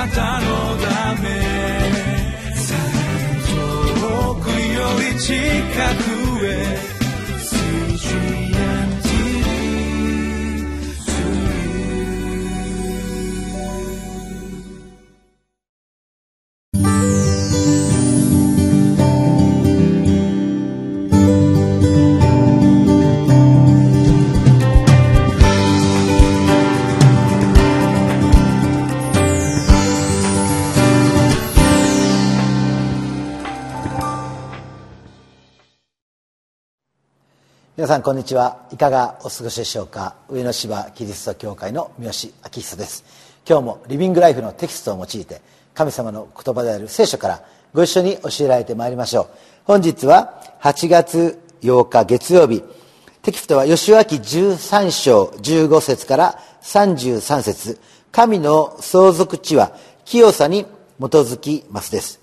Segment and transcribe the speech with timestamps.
[0.00, 0.46] なたの
[0.78, 1.28] ため。
[4.00, 5.34] 遠くより近
[6.04, 6.09] く。
[37.80, 38.66] 皆さんこんにちは。
[38.72, 40.14] いかがお過ごしでしょうか？
[40.28, 43.04] 上野芝キリスト教会の三好明久です。
[43.48, 45.40] 今日もリビングライフのテキストを用いて
[45.72, 49.28] 神様の言葉である聖書からご一緒に教えられてまいりましょう。
[49.64, 52.62] 本日は8月8日月曜日。
[53.22, 57.80] テキストは吉脇13章15節から33節。
[58.12, 59.72] 神の相続地は
[60.04, 60.68] 清さに基
[61.00, 62.19] づきますです。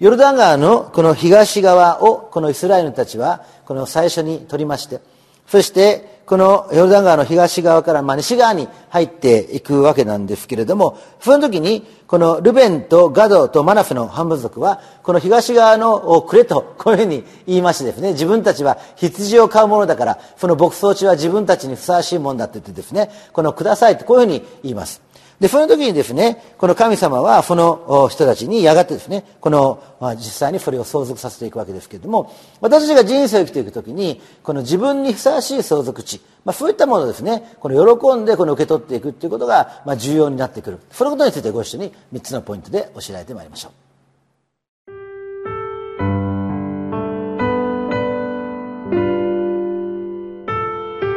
[0.00, 5.00] ヨルダン川のこの東側をこのイスラエルたちはこの最初に取りまして
[5.46, 25.07] そしてこのヨルダン川の東側からま西側に入っていくわけなんですけれどもその時にこのルベンとガドとマナフの半分族はこの東側のくれとこういうふうに言いましてですね自分たちは羊を飼うものだからその牧草地は自分たちにふさわしいものだって言ってですねこのくださいってこういうふうに言います。
[25.40, 40.80] で、その時にですね、この神様はその人たちにやがてですね、この、まあ、実際にそれを相続させていくわけですけれども、私たちが人生を生きていく時に、この自分にふさわしい相続地、まあ、そういったものをですね、この喜んでこの受け取っていくっていうことが、まあ、重要になってくる。
[40.90, 43.72] そのことについてご一緒に3つのポイントで教えられてまいりましょう。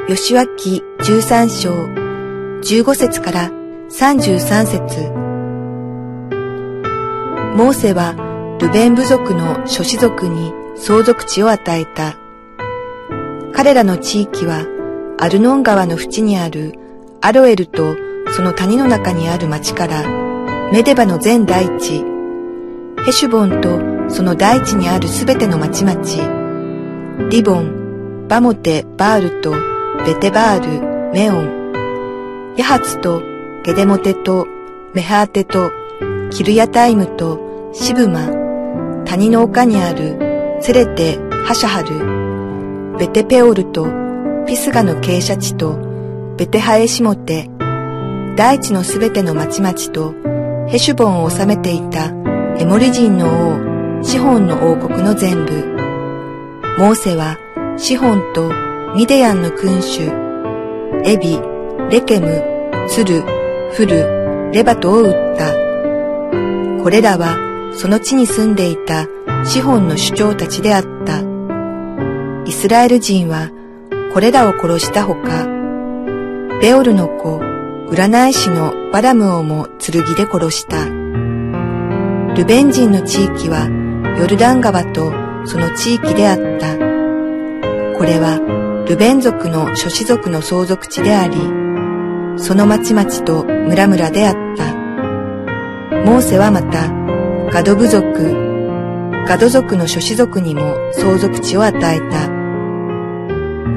[0.07, 1.71] 吉脇13章
[2.61, 3.60] 15節から
[3.93, 5.11] 33節
[7.57, 8.15] モーセは
[8.61, 12.15] ルベン部族の諸子族に相続地を与えた。
[13.53, 14.65] 彼らの地域は
[15.19, 16.73] アルノン川の淵にある
[17.19, 17.97] アロエルと
[18.33, 20.07] その谷の中にある町から
[20.71, 22.01] メデバの全大地、
[23.05, 29.51] ヘシュボンとその大地にあるすべての町々、リボン、バモテ、バールと
[30.05, 33.30] ベテバール、メオン、ヤハツと
[33.63, 34.47] ゲデモテと
[34.95, 35.71] メハーテと
[36.31, 38.27] キルヤタイムとシブマ、
[39.05, 43.85] 谷の丘にあるセレテ、ハシャハル、ベテペオルと
[44.47, 45.77] ピスガの傾斜地と
[46.37, 47.51] ベテハエシモテ、
[48.35, 50.15] 大地のすべての町々と
[50.67, 52.07] ヘシュボンを治めていた
[52.57, 55.51] エモリ人の王、シホンの王国の全部。
[56.79, 57.37] モーセは
[57.77, 58.51] シホンと
[58.95, 60.09] ミデヤンの君主、
[61.05, 61.39] エビ、
[61.91, 63.40] レケム、ツル、
[63.73, 65.53] フル、レバトを撃った。
[66.83, 67.37] これらは
[67.73, 69.07] その地に住んでいた
[69.45, 71.21] 資本の主張たちであった。
[72.45, 73.49] イスラエル人は
[74.13, 75.47] これらを殺したほか、
[76.61, 77.37] ベオルの子、
[77.89, 80.85] 占い師のバラムをも剣で殺した。
[82.35, 83.69] ルベン人の地域は
[84.19, 85.13] ヨルダン川と
[85.45, 86.75] その地域であった。
[87.97, 88.37] これは
[88.85, 91.60] ルベン族の諸子族の相続地であり、
[92.41, 94.73] その町々と村々であった。
[96.03, 96.89] モーセはまた、
[97.51, 98.33] ガド部族、
[99.27, 102.29] ガド族の諸子族にも相続地を与えた。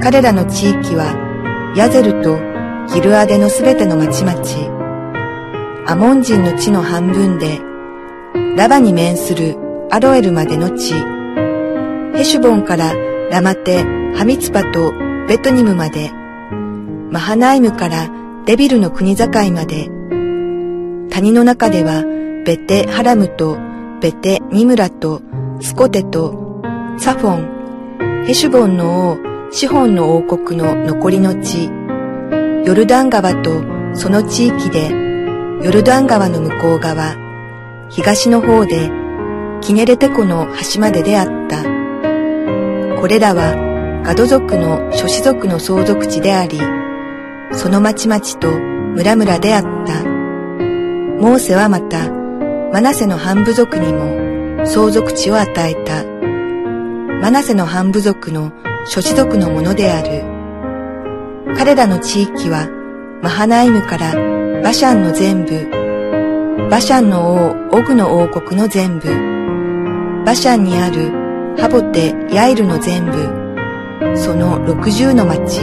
[0.03, 2.39] 彼らの地域は、ヤゼルと
[2.95, 7.61] ギルアデのすべての町々、アモン人の地の半分で、
[8.57, 9.57] ラバに面する
[9.91, 10.95] アロエルまでの地、
[12.15, 12.95] ヘシュボンから
[13.31, 13.83] ラマテ、
[14.15, 14.95] ハミツパと
[15.29, 16.11] ベトニムまで、
[17.11, 19.89] マハナイムからデビルの国境まで、
[21.11, 22.05] 谷の中では
[22.45, 23.57] ベテ・ハラムと
[24.03, 25.23] ベテ・ニムラと
[25.61, 26.61] スコテと
[26.99, 29.19] サフォン、ヘシュボンの王、
[29.51, 31.71] シホンの王国の残りの地、
[32.67, 33.63] ヨルダン川と
[33.95, 37.17] その地域で、ヨルダン川の向こう側、
[37.89, 38.91] 東の方で、
[39.63, 41.63] キネレテ湖の端までであった。
[43.01, 46.84] これらはガド族の諸子族の相続地であり、
[47.57, 50.05] その町々と村々であった。
[50.05, 52.11] モーセはまた、
[52.73, 56.05] マナセの半部族にも相続地を与えた。
[57.21, 58.53] マナセの半部族の
[58.87, 60.25] 諸子族のものである。
[61.57, 62.69] 彼らの地域は、
[63.23, 64.15] マハナイムから
[64.63, 69.09] バシャンの全部、バシャンの王、オグの王国の全部、
[70.27, 71.11] バシャンにある
[71.59, 75.61] ハボテ、ヤイルの全部、その六十の町、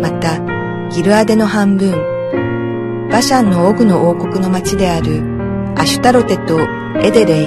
[0.00, 0.49] また
[0.90, 1.92] ギルアデの半分、
[3.12, 5.22] バシャンのオグの王国の町である
[5.76, 6.58] アシュタロテと
[7.00, 7.46] エデレイ。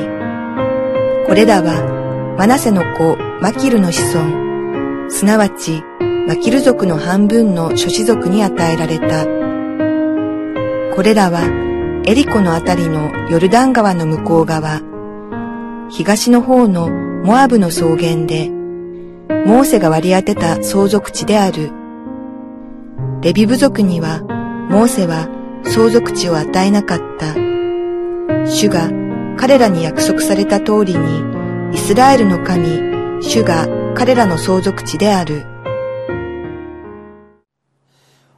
[1.28, 5.84] これらはマナセの子マキルの子孫、すなわち
[6.26, 9.26] マキル族の半分の諸子族に与えられた。
[10.96, 11.42] これらは
[12.06, 14.80] エリコのあたりのヨルダン川の向こう側、
[15.90, 18.50] 東の方のモアブの草原で、
[19.46, 21.83] モーセが割り当てた相続地である。
[23.24, 24.20] レビ部族には、
[24.70, 25.30] モーセは
[25.64, 27.36] 相続地を与えなかった。
[28.46, 28.90] 主が
[29.38, 31.24] 彼らに約束された通りに、
[31.74, 32.68] イスラエルの神、
[33.24, 33.66] 主が
[33.96, 35.46] 彼らの相続地である。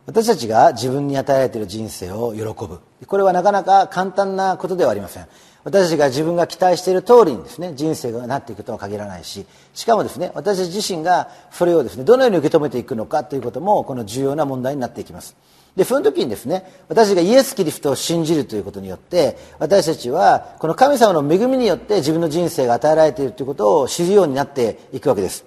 [0.05, 5.27] 私たちが自分に与えられている人生を喜ぶこれはなかなか簡単なことではありません
[5.65, 15.35] 私たちが自分が期待している通りにですね人生がなっていくとは限らないししかもですね私たち自身がそれをですねどのように受け止めていくのかということもこの重要な問題になっていきます。
[15.75, 25.43] でその時にですね私がイエス・キリストを信じるということによって私たちはこの神様の恵みによって自分の人生が与えられているということを知るようになっていくわけです。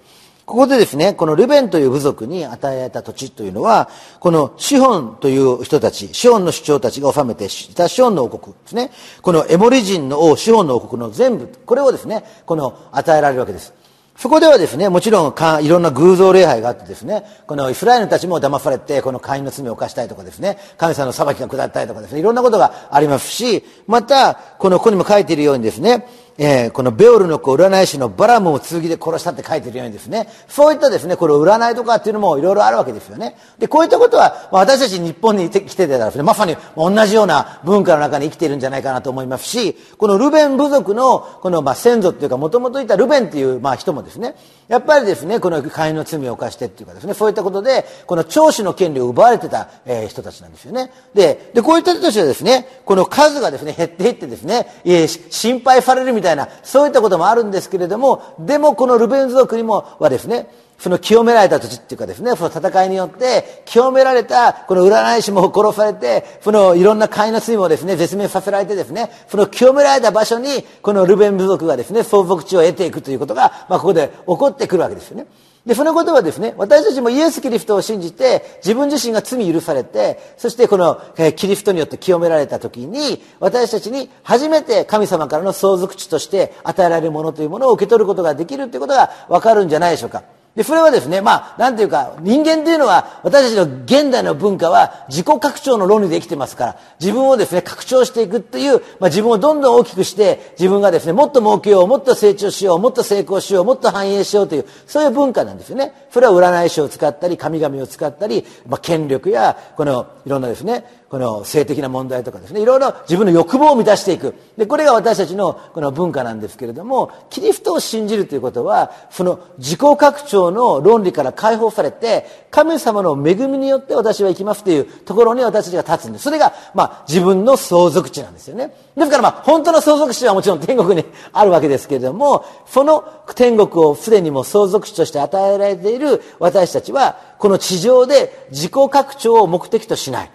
[0.49, 3.87] ここでですね、このルベンという部族に与えられた土地というのは、
[4.19, 8.89] このシホンという人たち、シホンの首長たちが治めていたシホンの王国ですね。
[9.21, 13.73] このエモリ人の王、シホンの王国の全部、これをですね、この与えられるわけです。
[14.17, 26.07] そこではですね、もちろんいろんな偶像礼拝があってですね、このイスラエルたちも騙されて、この会員の罪を犯したりとかですね、神様の裁きが下ったりとかですね、いろんなことがありますし、また、このここにも書いているようにですね、
[26.41, 33.35] えー、このベオルの子占い師のバラムを剣で殺したって書いてるようにですね、そういったですね、これ占いとかっていうのもいろいろあるわけですよね。
[33.59, 44.35] で、こういったことは、まあ、私たち日本に来てたらですね、まさに同じような文化の中に生きているんじゃないかなと思いますし、このルベン部族の、このまあ先祖っていうか、もともといたルベンっていうまあ人もですね、
[44.69, 50.91] やっぱりですね、この会員の罪を犯してっていうかですね、そういったことで、この長子の権利を奪われてた、えー、人たちなんですよね。
[51.13, 60.47] で、で、こういった人たちはですね、この数がですね、減っていってですね、えー、心配されるみたいな、たいなそういったこともあるんですけれども、でもこのルベン族にもはですね、
[60.77, 75.25] その清められた土地っていうかですね、その戦いによって清められたこの占い師も殺されて、そのいろんな飼いの罪もですね、絶滅させられてですね、その清められた場所にこのルベン部族がですね、相続地を得ていくということが、まあここで起こってくるわけですよね。
[75.69, 90.23] で、そのことはですね、私たちもイエス・キリストを信じて、自分自身が罪許されて、そしてこの、えキリストによって清められた時に、私たちに初めて神様からの相続値として与えられるものというものを受け取ることができるということがわかるんじゃないでしょうか。
[90.55, 105.93] で、それはですね、まあ、なんていうか、人間というのは、私たちの現代の文化は自己拡張の論理で生きてますから、自分をですね、拡張していくっていう、まあ、自分をどんどん大きくして、自分がですね、もっと儲けよう、もっと成長しよう、もっと成功しよう、もっと繁栄しようという、そういう文化なんですよね。
[106.11, 114.35] それは占い師を使ったり、神々を使ったり、まあ、権力や、この、いろんなですね、この性的な問題とかですね、いろいろ自分の欲望を満たしていく。
[114.57, 126.25] で、これが私たちのこの文化なんですけれども、キリストを信じるということは、その自己拡張の論理から解放されて、神様の恵みによって私は生きますというところに私たちが立つんです。
[126.25, 128.75] それが、まあ、自分の相続地なんですよね。
[128.95, 133.03] ですからまあ、本当の相続地はもちろん天国にあるわけですけれども、その
[133.33, 140.31] 天国をすでにも相続地として与えられている私たちは、この地上で自己拡張を目的としない。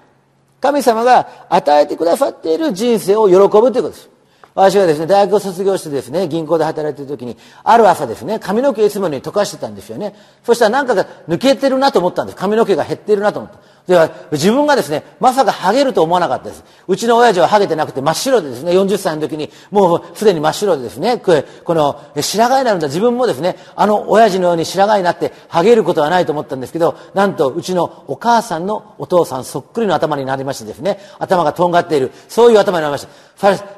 [0.65, 4.09] 神様が与えてくださっている人生を喜ぶということです。
[4.55, 10.15] 私はですね、大学を卒業してですね、銀行で働いている時に、ある朝ですね、髪の毛いつもに溶かしてたんですよね。
[10.43, 12.39] そしたらなんかが抜けてるなと思ったんです。
[12.39, 13.59] 髪の毛が減ってるなと思った。
[13.87, 16.65] では、自分がですね、まさかハゲると思わなかったです。
[16.89, 22.87] うちの親父はハゲてなくて真っ白でですね、40歳の時に、もうすでに真っ白でですね、この、白髪になるんだ。
[22.87, 33.25] 自分もですね、あの親父のように白髪になってハゲることはないと思ったんですけど、なんとうちのお母さんのお父さんそっくりの頭になりましてですね、頭がとんがっている、そういう頭になりました。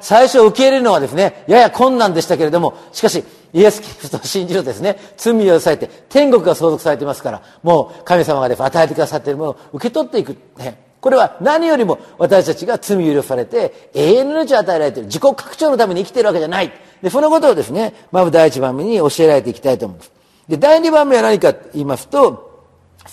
[0.00, 10.36] 最初受け入れるのはですね、やや困難でしたけれども、しかし、イエス・キリストを信じるとですね、罪を抑えて、天国が相続されていますから、もう神様がです、ね、与えてくださっているものを受け取っていく。
[10.58, 15.06] ね、これは何よりも私たちが罪許されて、永遠の命を与えられている。
[15.06, 16.72] 自己拡張のために生きているわけじゃない。
[17.02, 20.12] で、そのことをですね、まず第一番目に教えられていきたいと思います。
[20.48, 22.45] で、第二番目は何かと言いますと、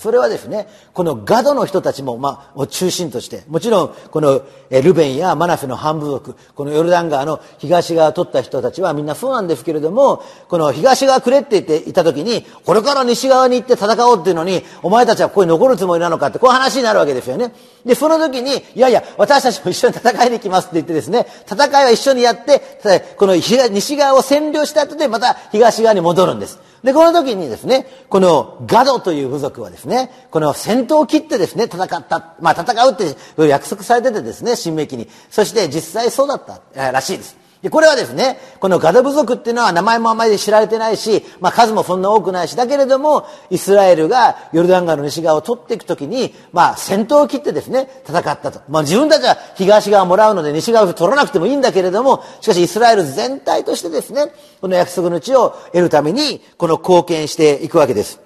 [0.04, 17.54] それはですね、このガドの人たちも、まあ、中心として、もちろん、このルベンやマナフェの半部族、このヨルダン川の東側を取った人たちはみんなそうなんですけれども、この東側くれって言っていた時に、これから西側に行って戦おうっていうのに、お前たちはここに残るつもりなのかって、こういう話になるわけですよね。
[17.86, 26.60] で、その時に、いやいや、私たちも一緒に戦いに行きますって言ってですね、戦いは一緒にやって、この西側を占領した後でまた東側に戻るんです。
[26.84, 33.16] で、この時にですね、このガドという部族はですね、この戦闘を切ってですね、戦った、まあ戦うって
[33.48, 35.08] 約束されててですね、新明記に。
[35.30, 37.43] そして実際そうだったらしいです。
[37.64, 48.60] で、これはですね、このガダ部族っていうのは名前もあまり知られてないし、まあ数もそんな多くないし、だけれども、イスラエルがヨルダン川の西側を取っていくときに、まあ戦闘を切ってですね、戦ったと。
[48.68, 58.20] まあ自分たちは東側をもらうので西側を取らなくてもいいんだけれども、しかしイスラエル全体としてですね、この約束の地を得るために、この貢献していくわけです。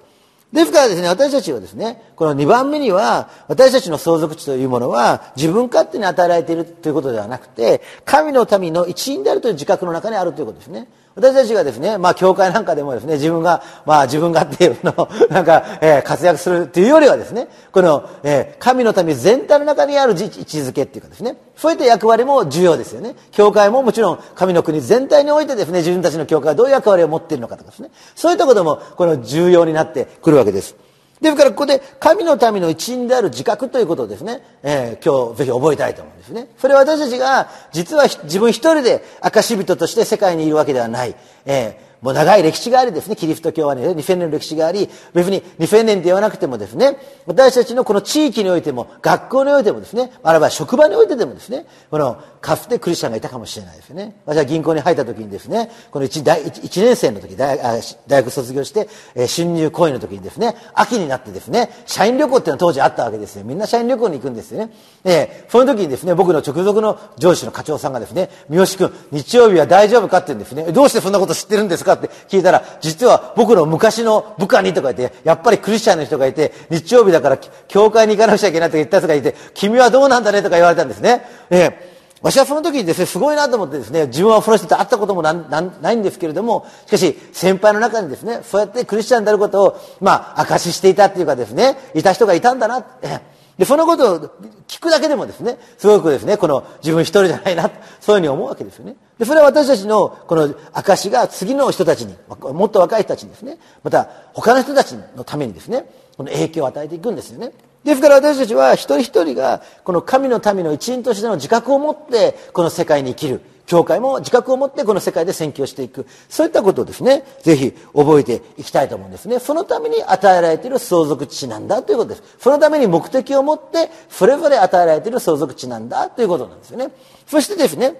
[0.52, 10.88] ですからですね、私たちはですね、この2番目には、私たちの相続地というものは、自分勝手に与えられているということではなくて、神の民の一員であるという自覚の中にあるということですね。
[11.14, 23.14] 私たちがですね、まあ、教会なんかでもですね、自分が、まあ、自分勝手の、 なんか、えー、活躍するというよりはですね、この、えー、神の民全体の中にある位置づけっていうかですね、そういった役割も重要ですよね。
[23.30, 30.87] 教会ももちろん神の国全体においてですね、自分たちの教会はどういう役割を持っているのかとかですね、そういったことも、この重要になってくるわけです。
[31.20, 36.48] ですから、ここで神の民の一員である自覚ということをですね、えー、今日ぜひ覚えたいと思うんですね。
[36.58, 41.14] それは私たちが、実は自分一人で証人として世界にいるわけではない。
[41.48, 54.14] えーもう長い歴史がありですね、キリスト教はね、2000年の歴史があり、別に2000年って言わなくてもですね、私たちのこの地域においても、学校においてもですね、あるいは職場においてでもですね、このかつてクリスチャンがいたかもしれないですね。
[54.26, 57.58] 私は銀行に入った時にですね、この 1, 大 1, 年生の時大、
[58.06, 63.44] 大学卒業して、えー、新入公演の時にですね、秋になってですね、社員旅行っていうのは当時あったわけですよ。
[63.44, 64.72] みんな社員旅行に行くんですよね。
[65.04, 70.70] えー、その時にですね、僕の直属の上司の課長さんがですね、三好君、日曜日は大丈夫かって言うんですね。
[70.72, 71.94] どうしてそんなこと知ってるんですか？
[71.94, 81.22] って聞いたら、実は僕の昔の部下にとか言って、やっぱりクリスチャンの人がいて、日曜日だから教会に行かなくちゃいけないとか言った人がいて、君はどうなんだねとか言われたんですね。
[81.50, 93.20] えー私はその時にですね、すごいなと思ってですね、自分はその人と会ったこともないんですけれども、しかし、先輩の中にですね、そうやってクリスチャンであることを、まあ、証ししていたっていうかですね、いた人がいたんだなって。
[93.58, 94.20] で、そのことを
[94.68, 98.96] 聞くだけでもですね、すごくですね、この自分一人じゃないな、そういうふうに思うわけですよね。
[99.18, 107.52] で、それは私たちのこの証が次の人たちに、もっと若い人たちにですね、また他の人たちのためにですね、この影響を与えていくんですよね。
[107.84, 113.40] ですから私たちは一人一人がこの神の民の一員としての自覚を持ってこの世界に生きる。
[113.68, 116.06] 教会も自覚を持ってこの世界で宣教していく。
[116.30, 119.38] そういったことをですね、ぜひ覚えていきたいと思うんですね。
[119.38, 122.22] そのために与えられている相続地なんだということです。
[122.40, 126.92] そのために目的を持って、それぞれ与えられている相続地なんだということなんですよね。
[127.26, 127.94] そしてですね、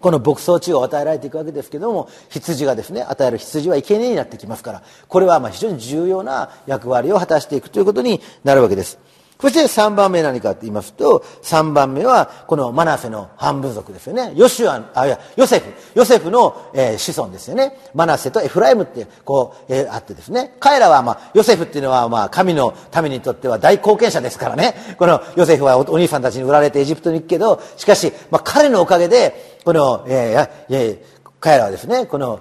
[0.00, 8.98] この牧草地を与えられていくわけですけども、羊がですね、与える羊は生贄になってきますから、これはまあ非常に重要な役割を果たしていくということになるわけです。
[9.42, 14.32] そして3番目何かと言いますと、3番目はこのマナセの半部族ですよね。
[14.36, 15.64] ヨシュア、あ、いや、ヨセフ。
[15.96, 17.76] ヨセフの、えー、子孫ですよね。
[17.92, 20.54] マナセとエフライムってこう、えー、あってですね。
[20.60, 22.72] 彼らはまあ、ヨセフっていうのはまあ、神の
[23.02, 24.76] 民にとっては大貢献者ですからね。
[24.96, 32.38] このヨセフはお兄さんたちに売られてエジプトに行くけど、しかし、まあ彼のおかげで、この、えー、えー、彼らはですね、この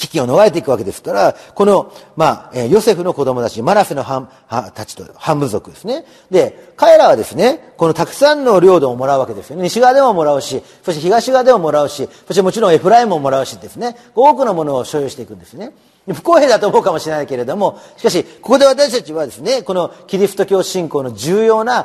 [0.00, 6.06] 危機を逃れていくわけですから、この、まあ、ヨセフの子供たち、マナセの半、たちと、半部族ですね。
[6.30, 9.64] で、彼らはですね、このたくさんの領土をもらうわけですよね。
[9.64, 15.72] 西側でももらうし、そして東側でももらうし、そしてもちろんエフライムももらうしですね、多くのものを所有していくんですね。
[16.08, 21.84] 不公平だと思うかもしれないけれども、しかし、ここで私たちはですね、このキリスト教信仰の重要な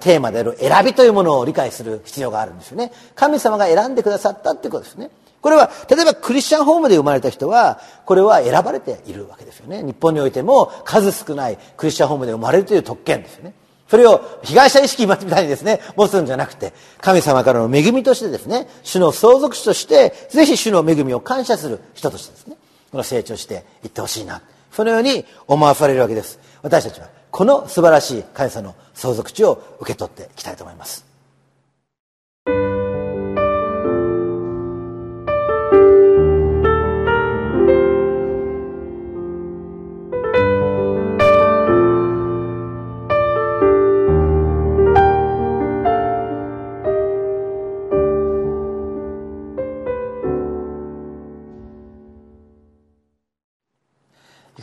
[0.00, 2.92] テーマである選びというものを理解する必要があるんですよね。
[3.14, 5.10] 神様が選んでくださったってことですね。
[5.46, 9.80] これは、例えばクリスチャンホームで生まれた人は、これは選ばれているわけですよね。
[9.84, 13.54] 日本においても数少ないクリスチャンホームで生まれるという特権ですよね。
[13.88, 22.56] それを被害者意識みたいにですね、持つんじゃなくて、神様からの恵みとしてですね、主の相続者として、ぜひ主の恵みを感謝する人としてですね、
[22.90, 24.42] この成長していってほしいな。
[24.72, 26.40] そのように思わされるわけです。
[26.62, 31.05] 私たちは、この素晴らしい神様の相続地を受け取っていきたいと思います。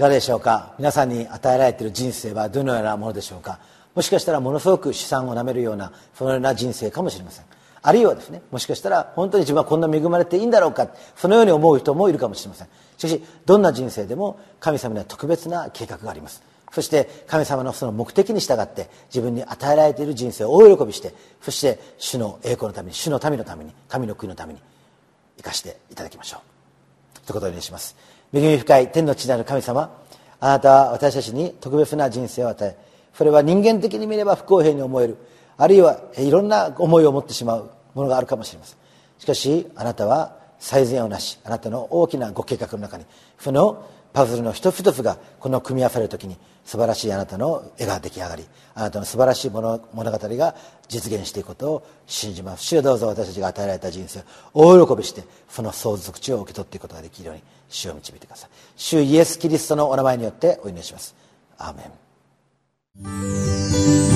[0.03, 0.73] かがでしょうか？
[0.77, 3.59] 皆さんに与えられている人生はどのようなものでしょうか？
[3.95, 7.45] もしかしたらものすごく資産をなめるようなそのような人生かもしれません。
[7.81, 10.89] あるいはですねもしかしたら本当に自分はこんな恵まれていいんだろうか？
[11.15, 12.67] そのように思う人もいるかもしれません。
[12.97, 16.43] しかしどんな人生でも神様には特別な計画があります。
[16.73, 24.59] そして神様のその目的に従って自分に与えられている人生を大喜びしてそして主の栄光のために主の民のために神の国のために
[25.37, 27.19] 生かしていただきましょう。
[27.25, 27.95] ということをお願いします。
[28.33, 29.95] 恵み深い天の地なる神様
[30.39, 32.75] あなたは私たちに特別な人生を与え
[33.13, 35.17] それは人間的に見れば不公平に思える
[35.57, 38.77] あるいはいろんな思いを持ってしまうものがあるかもしれません。
[39.19, 43.05] しかしあなたは最善をなしあなたの大きなご計画の中に
[43.39, 50.55] そのパズルの一つ一つがこの組み合わされる時に素晴らしいあなたの絵が出来上がりあなたの素晴らしい物語が
[50.87, 52.63] 実現していくことを信じます。
[52.63, 54.19] 主よどうぞ私たちが与えられた人生
[54.53, 61.15] を大喜びしてその相続地を受け取っていくことができるように主を導いてください主イエス・キリストのお名前によってお祈りします。
[61.57, 61.83] アーメ
[64.09, 64.12] ン。